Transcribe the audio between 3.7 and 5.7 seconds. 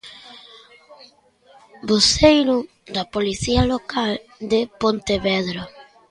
Local de Pontevedra.